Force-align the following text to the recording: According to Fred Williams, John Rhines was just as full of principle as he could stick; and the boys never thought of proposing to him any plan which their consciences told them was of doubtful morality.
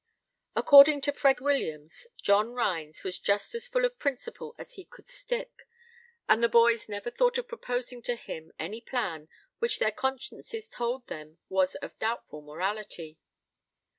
According 0.55 1.01
to 1.01 1.11
Fred 1.11 1.41
Williams, 1.41 2.07
John 2.19 2.53
Rhines 2.55 3.03
was 3.03 3.19
just 3.19 3.53
as 3.53 3.67
full 3.67 3.85
of 3.85 3.99
principle 3.99 4.55
as 4.57 4.73
he 4.73 4.83
could 4.83 5.07
stick; 5.07 5.67
and 6.27 6.41
the 6.41 6.49
boys 6.49 6.89
never 6.89 7.11
thought 7.11 7.37
of 7.37 7.47
proposing 7.47 8.01
to 8.01 8.15
him 8.15 8.51
any 8.57 8.81
plan 8.81 9.29
which 9.59 9.77
their 9.77 9.91
consciences 9.91 10.69
told 10.71 11.05
them 11.05 11.37
was 11.49 11.75
of 11.75 11.99
doubtful 11.99 12.41
morality. 12.41 13.19